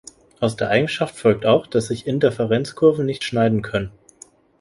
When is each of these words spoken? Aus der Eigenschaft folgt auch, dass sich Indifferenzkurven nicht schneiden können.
Aus 0.39 0.55
der 0.55 0.69
Eigenschaft 0.69 1.15
folgt 1.15 1.45
auch, 1.45 1.67
dass 1.67 1.85
sich 1.89 2.07
Indifferenzkurven 2.07 3.05
nicht 3.05 3.23
schneiden 3.23 3.61
können. 3.61 3.91